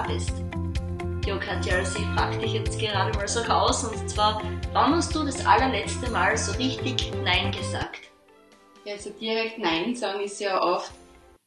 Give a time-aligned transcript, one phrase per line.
[0.00, 0.32] da bist.
[1.26, 4.42] Jo, Katja, also ich frage dich jetzt gerade mal so raus und zwar,
[4.72, 8.00] wann hast du das allerletzte Mal so richtig Nein gesagt?
[8.84, 10.92] Ja, also direkt Nein sagen ist ja oft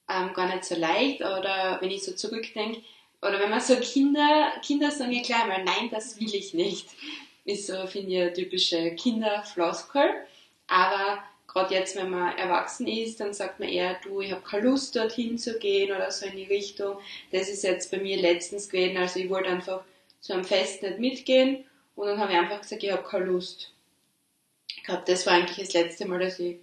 [0.09, 2.81] ähm, gar nicht so leicht oder wenn ich so zurückdenke,
[3.22, 6.90] oder wenn man so Kinder, Kinder sagen ja gleich mal, nein, das will ich nicht.
[7.45, 10.09] Ist so, finde ich, eine typische Kinderfloskel.
[10.67, 11.23] Aber
[11.54, 14.96] gerade jetzt, wenn man erwachsen ist, dann sagt man eher, du, ich habe keine Lust,
[14.96, 16.98] dorthin zu gehen oder so in die Richtung.
[17.32, 19.82] Das ist jetzt bei mir letztens gewesen, also ich wollte einfach
[20.20, 21.64] zu einem Fest nicht mitgehen
[21.96, 23.72] und dann habe ich einfach gesagt, ich habe keine Lust.
[24.76, 26.58] Ich glaube, das war eigentlich das letzte Mal, dass ich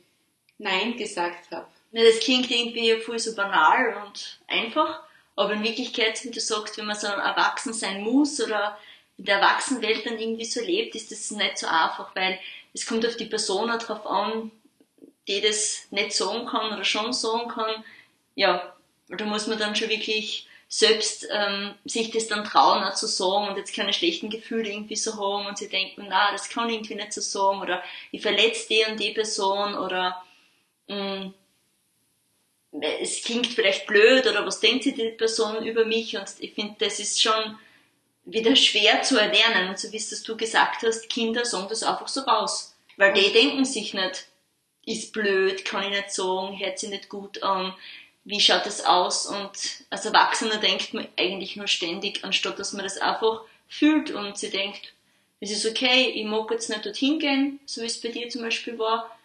[0.59, 1.66] Nein gesagt habe.
[1.93, 5.02] Ja, das klingt irgendwie voll so banal und einfach,
[5.37, 8.79] aber in Wirklichkeit, wie du sagst, wenn man so erwachsen sein muss oder
[9.16, 12.38] in der Erwachsenenwelt dann irgendwie so lebt, ist das nicht so einfach, weil
[12.73, 14.51] es kommt auf die Person drauf an,
[15.29, 17.85] die das nicht sagen kann oder schon sagen kann,
[18.35, 18.74] ja,
[19.09, 23.48] da muss man dann schon wirklich selbst ähm, sich das dann trauen auch zu sagen
[23.48, 26.95] und jetzt keine schlechten Gefühle irgendwie so haben und sie denken, na, das kann irgendwie
[26.95, 27.82] nicht so sagen oder
[28.13, 30.23] ich verletze die und die Person oder
[30.87, 31.35] mh, mm,
[33.01, 36.76] es klingt vielleicht blöd oder was denkt sie die Person über mich und ich finde,
[36.79, 37.59] das ist schon
[38.24, 39.71] wieder schwer zu erlernen.
[39.71, 43.32] Und so wie es du gesagt hast, Kinder sagen das einfach so raus, weil die
[43.32, 44.26] denken sich nicht,
[44.93, 47.74] ist blöd, kann ich nicht sagen, hört sich nicht gut an,
[48.24, 49.27] wie schaut das aus?
[49.27, 49.51] Und
[49.91, 54.51] als Erwachsener denkt man eigentlich nur ständig, anstatt dass man das einfach fühlt und sie
[54.51, 54.93] denkt,
[55.41, 58.43] es ist okay, ich mag jetzt nicht dorthin gehen, so wie es bei dir zum
[58.43, 59.16] Beispiel war.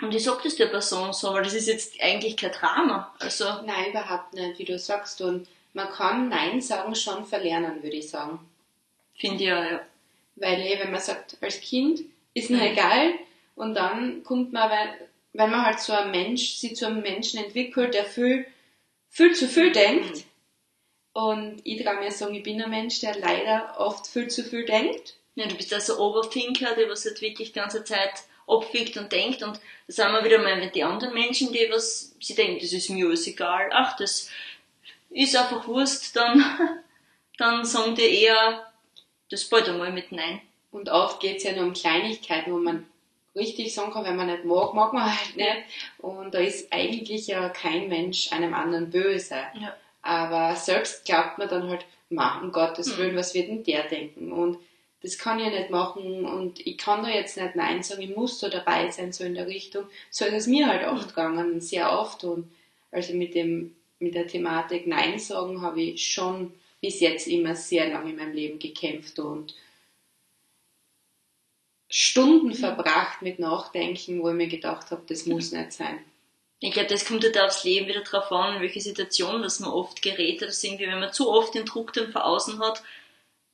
[0.00, 3.14] Und ich sag das der Person so, weil das ist jetzt eigentlich kein Drama.
[3.18, 5.20] Also Nein, überhaupt nicht, wie du sagst.
[5.22, 8.38] Und man kann Nein sagen schon verlernen, würde ich sagen.
[9.14, 9.80] Finde ich ja, ja.
[10.36, 12.00] Weil, eh, wenn man sagt, als Kind,
[12.34, 12.72] ist mir mhm.
[12.72, 13.14] egal,
[13.56, 17.42] und dann kommt man, wenn, wenn man halt so ein Mensch, sich zu einem Menschen
[17.42, 18.46] entwickelt, der viel,
[19.08, 20.24] viel zu viel denkt.
[21.12, 24.66] Und ich traue mir sagen, ich bin ein Mensch, der leider oft viel zu viel
[24.66, 25.16] denkt.
[25.34, 28.12] Ja, du bist also Overthinker, der was halt wirklich die ganze Zeit
[28.46, 32.14] abwiegt und denkt und da sind wir wieder mal mit den anderen Menschen, die was,
[32.20, 34.30] sie denken, das ist mir alles egal, ach, das
[35.10, 36.44] ist einfach Wurst, dann,
[37.38, 38.70] dann sagen die eher,
[39.30, 40.40] das bald einmal mit Nein.
[40.70, 42.86] Und oft geht es ja nur um Kleinigkeiten, wo man
[43.36, 45.64] richtig sagen kann, wenn man nicht mag, mag man halt nicht.
[45.98, 49.36] Und da ist eigentlich ja kein Mensch einem anderen böse.
[49.60, 49.76] Ja.
[50.02, 52.98] Aber selbst glaubt man dann halt, ma, um Gottes hm.
[52.98, 53.18] Willen, mhm.
[53.18, 54.32] was wird denn der denken?
[54.32, 54.58] Und
[55.02, 58.40] das kann ich nicht machen und ich kann da jetzt nicht Nein sagen, ich muss
[58.40, 59.84] da dabei sein, so in der Richtung.
[60.10, 61.08] So ist es mir halt oft mhm.
[61.08, 62.24] gegangen, sehr oft.
[62.24, 62.50] Und
[62.90, 67.88] also mit dem, mit der Thematik Nein sagen habe ich schon bis jetzt immer sehr
[67.88, 69.54] lange in meinem Leben gekämpft und
[71.88, 75.98] Stunden verbracht mit Nachdenken, wo ich mir gedacht habe, das muss nicht sein.
[76.58, 79.70] Ich glaube, das kommt halt aufs Leben wieder drauf an, in welche Situation dass man
[79.70, 80.42] oft gerät.
[80.42, 82.82] Das irgendwie, wenn man zu oft den Druck dann vor außen hat,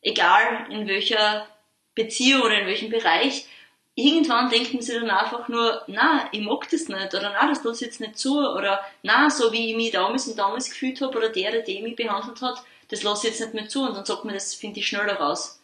[0.02, 1.46] egal in welcher
[1.94, 3.46] Beziehung oder in welchem Bereich,
[3.94, 7.62] irgendwann denkt man sich dann einfach nur, na, ich mag das nicht, oder na, das
[7.64, 11.00] lasse ich jetzt nicht zu, oder na, so wie ich mich damals und damals gefühlt
[11.00, 13.82] habe, oder der, der, der mich behandelt hat, das lasse ich jetzt nicht mehr zu,
[13.82, 15.61] und dann sagt man, das finde ich schneller raus.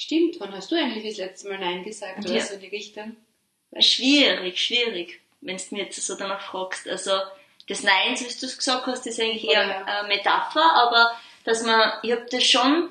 [0.00, 2.40] Stimmt, wann hast du eigentlich das letzte Mal Nein gesagt oder ja.
[2.40, 3.16] so in die Richtung?
[3.80, 6.88] Schwierig, schwierig, wenn du mir jetzt so danach fragst.
[6.88, 7.10] Also
[7.68, 9.84] das Nein, so wie du es gesagt hast, ist eigentlich eher ja.
[9.84, 12.88] eine Metapher, aber dass man, ich habe das schon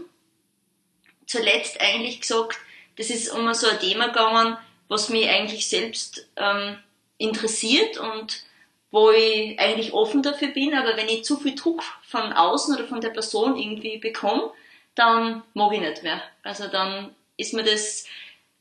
[1.26, 2.60] zuletzt eigentlich gesagt,
[2.96, 4.56] das ist immer so ein Thema gegangen,
[4.88, 6.78] was mich eigentlich selbst ähm,
[7.18, 8.44] interessiert und
[8.92, 12.88] wo ich eigentlich offen dafür bin, aber wenn ich zu viel Druck von außen oder
[12.88, 14.52] von der Person irgendwie bekomme,
[15.00, 16.22] dann mag ich nicht mehr.
[16.44, 18.06] Also dann ist mir das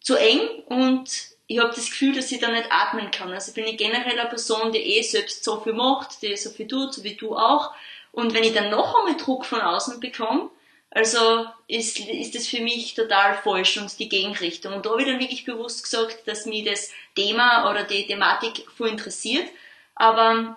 [0.01, 1.11] zu eng und
[1.49, 3.33] ich habe das Gefühl, dass ich da nicht atmen kann.
[3.33, 6.69] Also bin ich generell eine Person, die eh selbst so viel macht, die so viel
[6.69, 7.73] tut, so wie du auch.
[8.13, 10.51] Und wenn ich dann noch einmal Druck von außen bekomme,
[10.91, 14.75] also ist, ist das für mich total falsch und die Gegenrichtung.
[14.75, 18.65] Und da habe ich dann wirklich bewusst gesagt, dass mich das Thema oder die Thematik
[18.77, 19.49] voll interessiert.
[19.95, 20.57] Aber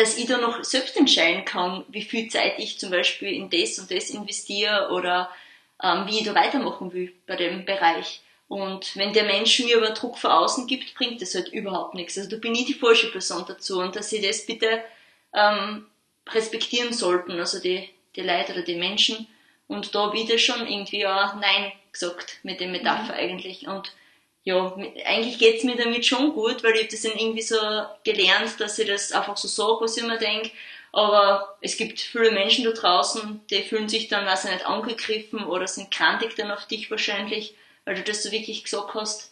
[0.00, 3.78] dass ich da noch selbst entscheiden kann, wie viel Zeit ich zum Beispiel in das
[3.78, 5.30] und das investiere oder
[5.82, 8.22] ähm, wie ich da weitermachen will bei dem Bereich.
[8.48, 12.16] Und wenn der Mensch mir aber Druck von außen gibt, bringt das halt überhaupt nichts.
[12.16, 14.82] Also da bin ich die falsche Person dazu und dass sie das bitte
[15.34, 15.86] ähm,
[16.30, 19.26] respektieren sollten, also die, die Leute oder die Menschen.
[19.68, 23.18] Und da wieder schon irgendwie auch Nein gesagt mit dem Metapher mhm.
[23.18, 23.68] eigentlich.
[23.68, 23.92] Und
[24.44, 27.56] ja, eigentlich geht's mir damit schon gut, weil ich das dann irgendwie so
[28.04, 30.50] gelernt, dass ich das einfach so sage, was ich mir denke.
[30.92, 35.66] Aber es gibt viele Menschen da draußen, die fühlen sich dann, ich nicht, angegriffen oder
[35.66, 37.54] sind krantig dann auf dich wahrscheinlich,
[37.84, 39.30] weil du das so wirklich gesagt hast.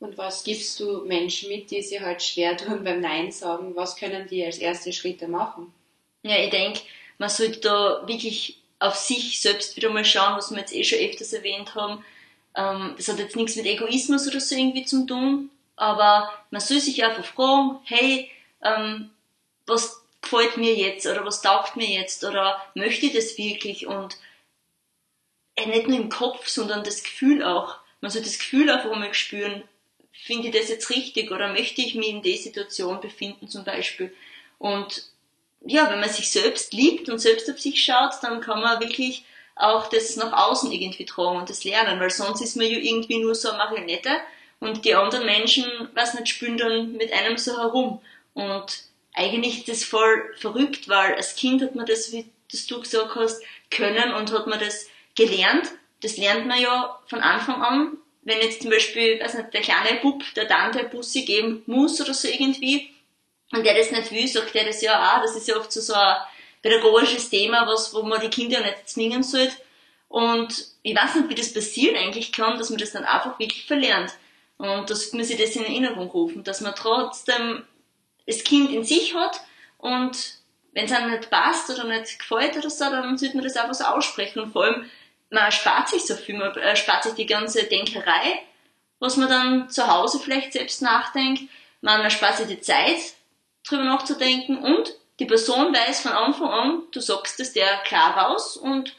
[0.00, 3.76] Und was gibst du Menschen mit, die sich halt schwer tun beim Nein sagen?
[3.76, 5.72] Was können die als erste Schritte machen?
[6.22, 6.80] Ja, ich denke,
[7.18, 10.98] man sollte da wirklich auf sich selbst wieder mal schauen, was wir jetzt eh schon
[10.98, 12.04] öfters erwähnt haben.
[12.54, 16.80] Ähm, das hat jetzt nichts mit Egoismus oder so irgendwie zu tun, aber man soll
[16.80, 18.30] sich einfach fragen, hey,
[18.62, 19.10] ähm,
[19.66, 24.16] was gefällt mir jetzt oder was taugt mir jetzt oder möchte ich das wirklich und
[25.56, 27.76] äh, nicht nur im Kopf, sondern das Gefühl auch.
[28.00, 29.62] Man soll das Gefühl einfach mal spüren,
[30.12, 34.14] finde ich das jetzt richtig oder möchte ich mich in der Situation befinden zum Beispiel.
[34.58, 35.04] Und
[35.64, 39.24] ja, wenn man sich selbst liebt und selbst auf sich schaut, dann kann man wirklich
[39.56, 43.18] auch das nach außen irgendwie tragen und das lernen, weil sonst ist man ja irgendwie
[43.18, 44.20] nur so eine Marionette
[44.60, 45.64] und die anderen Menschen,
[45.94, 48.00] was nicht, spüren dann mit einem so herum.
[48.34, 52.80] Und eigentlich ist das voll verrückt, weil als Kind hat man das, wie das du
[52.80, 54.86] gesagt hast, können und hat man das
[55.16, 55.70] gelernt.
[56.02, 57.96] Das lernt man ja von Anfang an.
[58.22, 62.12] Wenn jetzt zum Beispiel, weiß nicht, der kleine Bub der Tante Bussi geben muss oder
[62.12, 62.90] so irgendwie,
[63.52, 65.22] und der das nicht will, sagt der das ja auch.
[65.22, 66.16] Das ist ja oft so, so ein
[66.62, 69.54] pädagogisches Thema, was, wo man die Kinder nicht zwingen sollte.
[70.08, 73.66] Und ich weiß nicht, wie das passieren eigentlich kann, dass man das dann einfach wirklich
[73.66, 74.12] verlernt.
[74.58, 77.64] Und dass man sich das in Erinnerung rufen, dass man trotzdem
[78.26, 79.40] das Kind in sich hat
[79.78, 80.40] und
[80.72, 83.74] wenn es einem nicht passt oder nicht gefällt oder so, dann sollte man das einfach
[83.74, 84.40] so aussprechen.
[84.40, 84.88] Und vor allem,
[85.30, 88.42] man erspart sich so viel, man erspart sich die ganze Denkerei,
[88.98, 91.42] was man dann zu Hause vielleicht selbst nachdenkt.
[91.80, 92.98] Man erspart sich die Zeit,
[93.66, 98.56] drüber nachzudenken und die Person weiß von Anfang an, du sagst es der klar raus
[98.56, 98.96] und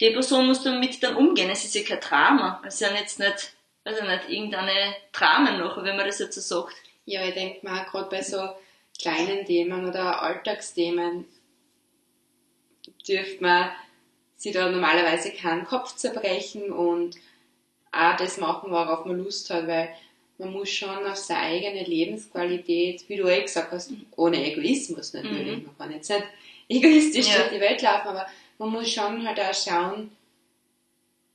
[0.00, 1.50] die Person muss damit dann umgehen.
[1.50, 2.62] Es ist ja kein Drama.
[2.66, 3.52] Es ja jetzt nicht,
[3.84, 6.74] also nicht irgendeine Dramen noch, wenn man das jetzt so sagt.
[7.04, 8.48] Ja, ich denke mal, gerade bei so
[8.98, 11.26] kleinen Themen oder Alltagsthemen
[13.06, 13.70] dürfte man
[14.36, 17.16] sich da normalerweise keinen Kopf zerbrechen und
[17.92, 19.94] auch das machen, worauf man Lust hat, weil
[20.38, 25.58] man muss schon auf seine eigene Lebensqualität, wie du eh gesagt hast, ohne Egoismus natürlich,
[25.58, 25.64] mhm.
[25.66, 26.24] man kann jetzt nicht
[26.68, 27.38] egoistisch ja.
[27.38, 28.26] durch die Welt laufen, aber
[28.58, 30.10] man muss schon halt auch schauen,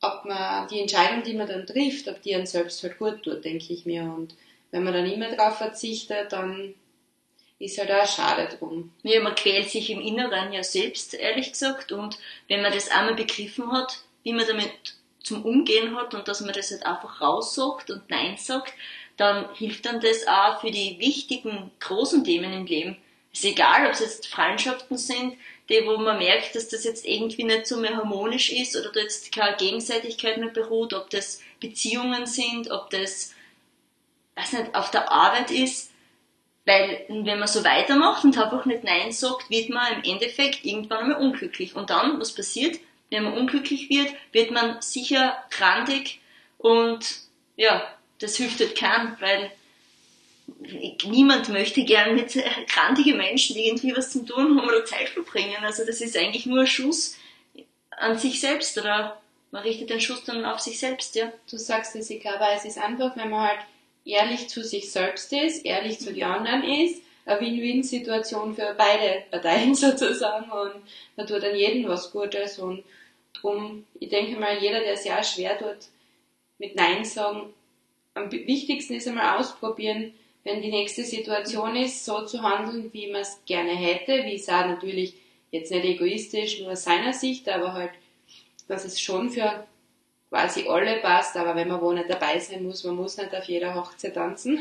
[0.01, 3.43] ob man die Entscheidung, die man dann trifft, ob die einem selbst halt gut tut,
[3.43, 4.03] denke ich mir.
[4.03, 4.35] Und
[4.71, 6.73] wenn man dann immer darauf verzichtet, dann
[7.59, 8.93] ist halt auch schade drum.
[9.03, 11.91] Ja, man quält sich im Inneren ja selbst, ehrlich gesagt.
[11.91, 12.17] Und
[12.47, 16.53] wenn man das einmal begriffen hat, wie man damit zum Umgehen hat und dass man
[16.53, 18.73] das halt einfach raussagt und Nein sagt,
[19.17, 22.97] dann hilft dann das auch für die wichtigen, großen Themen im Leben.
[23.33, 25.35] Es ist egal, ob es jetzt Freundschaften sind,
[25.69, 29.01] die, wo man merkt, dass das jetzt irgendwie nicht so mehr harmonisch ist oder da
[29.01, 33.35] jetzt keine Gegenseitigkeit mehr beruht, ob das Beziehungen sind, ob das,
[34.35, 35.91] weiß nicht, auf der Arbeit ist.
[36.65, 40.99] Weil, wenn man so weitermacht und einfach nicht Nein sagt, wird man im Endeffekt irgendwann
[40.99, 41.75] einmal unglücklich.
[41.75, 42.79] Und dann, was passiert?
[43.09, 46.19] Wenn man unglücklich wird, wird man sicher krantig
[46.57, 47.05] und
[47.55, 47.87] ja,
[48.19, 49.51] das hilft halt keinem, weil
[51.05, 52.33] niemand möchte gern mit
[52.67, 55.57] krantigen Menschen irgendwie was zu tun haben oder Zeit verbringen.
[55.61, 57.15] Also das ist eigentlich nur ein Schuss
[57.91, 59.21] an sich selbst oder
[59.51, 61.31] man richtet den Schuss dann auf sich selbst, ja.
[61.49, 63.59] Du sagst es, ich glaube, es ist einfach, wenn man halt
[64.05, 69.75] ehrlich zu sich selbst ist, ehrlich zu den anderen ist, eine Win-Win-Situation für beide Parteien
[69.75, 70.73] sozusagen und
[71.15, 72.83] man tut dann jedem was Gutes und
[73.41, 75.87] drum, ich denke mal, jeder, der sich auch schwer tut
[76.59, 77.53] mit Nein sagen,
[78.13, 83.21] am wichtigsten ist einmal ausprobieren, wenn die nächste Situation ist, so zu handeln, wie man
[83.21, 85.13] es gerne hätte, wie es auch natürlich
[85.51, 87.91] jetzt nicht egoistisch nur aus seiner Sicht, aber halt,
[88.67, 89.65] dass es schon für
[90.29, 93.45] quasi alle passt, aber wenn man wo nicht dabei sein muss, man muss nicht auf
[93.45, 94.59] jeder Hochzeit tanzen.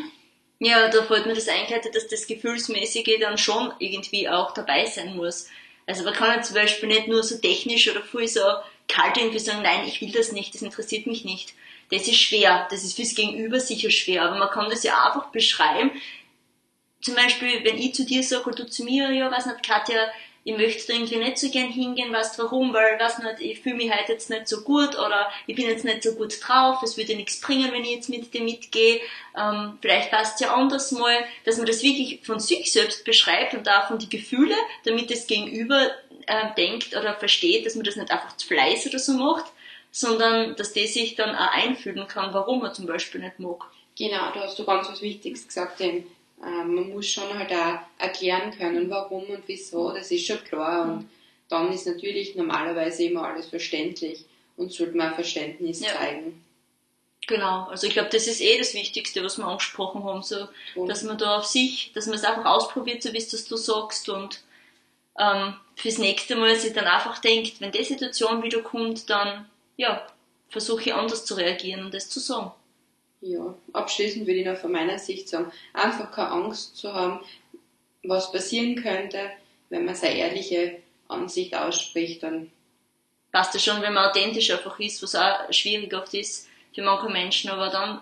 [0.60, 5.16] Ja, da fällt mir das eingeleitet, dass das Gefühlsmäßige dann schon irgendwie auch dabei sein
[5.16, 5.48] muss.
[5.88, 8.42] Also man kann ja zum Beispiel nicht nur so technisch oder voll so
[8.88, 11.54] kalt irgendwie sagen, nein, ich will das nicht, das interessiert mich nicht.
[11.90, 15.30] Das ist schwer, das ist fürs Gegenüber sicher schwer, aber man kann das ja einfach
[15.30, 15.90] beschreiben.
[17.00, 20.10] Zum Beispiel, wenn ich zu dir sage oder du zu mir, ja, weiß nicht, Katja,
[20.48, 23.74] ich möchte da irgendwie nicht so gern hingehen, weißt warum, weil, weiß nicht, ich fühle
[23.74, 26.96] mich heute jetzt nicht so gut oder ich bin jetzt nicht so gut drauf, es
[26.96, 28.98] würde nichts bringen, wenn ich jetzt mit dir mitgehe,
[29.36, 33.68] ähm, vielleicht passt ja anders mal, dass man das wirklich von sich selbst beschreibt und
[33.68, 34.54] auch von die Gefühle,
[34.86, 35.90] damit das Gegenüber
[36.26, 39.52] äh, denkt oder versteht, dass man das nicht einfach zu Fleiß oder so macht,
[39.90, 43.66] sondern dass der sich dann auch einfühlen kann, warum er zum Beispiel nicht mag.
[43.98, 46.06] Genau, da hast du ganz was Wichtiges gesagt, denn
[46.42, 50.84] ähm, man muss schon halt auch erklären können, warum und wieso, das ist schon klar.
[50.84, 51.08] Und
[51.48, 54.24] dann ist natürlich normalerweise immer alles verständlich
[54.56, 55.88] und sollte man Verständnis ja.
[55.88, 56.44] zeigen.
[57.26, 60.88] Genau, also ich glaube, das ist eh das Wichtigste, was wir angesprochen haben, so, und
[60.88, 64.08] dass man da auf sich, dass man es einfach ausprobiert, so wie es du sagst
[64.08, 64.42] und
[65.18, 70.06] ähm, fürs nächste Mal sich dann einfach denkt, wenn die Situation wieder kommt, dann ja,
[70.48, 72.52] versuche ich anders zu reagieren und das zu sagen.
[73.20, 77.20] Ja, abschließend würde ich noch von meiner Sicht sagen, einfach keine Angst zu haben,
[78.04, 79.30] was passieren könnte,
[79.70, 82.50] wenn man seine ehrliche Ansicht ausspricht, dann
[83.32, 87.08] passt es schon, wenn man authentisch einfach ist, was auch schwierig oft ist für manche
[87.08, 88.00] Menschen, aber dann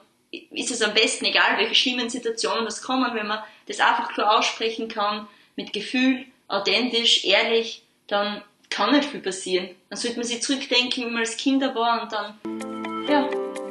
[0.50, 4.38] ist es am besten, egal welche schlimmen Situationen das kommen, wenn man das einfach klar
[4.38, 9.70] aussprechen kann, mit Gefühl, authentisch, ehrlich, dann kann nicht viel passieren.
[9.88, 13.28] Dann sollte man sich zurückdenken, wie man als Kinder war und dann, ja,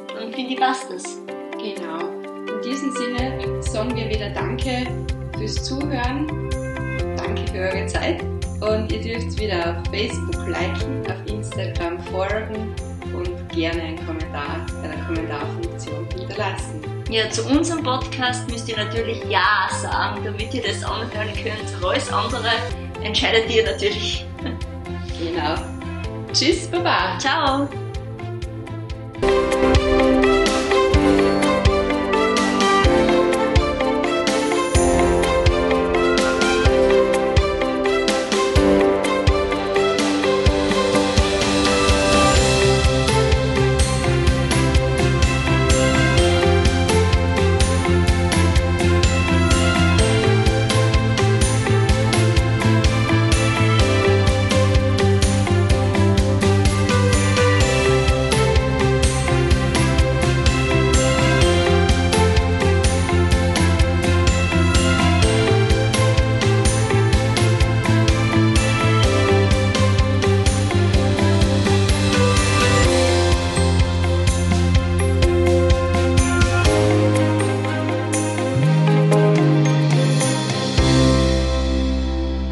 [0.08, 1.25] dann finde ich, passt das.
[1.74, 1.98] Genau.
[2.20, 4.86] In diesem Sinne sagen wir wieder Danke
[5.36, 6.28] fürs Zuhören.
[7.16, 8.22] Danke für eure Zeit.
[8.60, 12.72] Und ihr dürft wieder auf Facebook liken, auf Instagram folgen
[13.12, 16.80] und gerne einen Kommentar bei der Kommentarfunktion hinterlassen.
[17.10, 21.84] Ja, zu unserem Podcast müsst ihr natürlich Ja sagen, damit ihr das anhören könnt.
[21.84, 22.50] Alles andere
[23.02, 24.24] entscheidet ihr natürlich.
[25.18, 25.54] Genau.
[26.34, 27.18] Tschüss, Baba.
[27.18, 27.66] Ciao.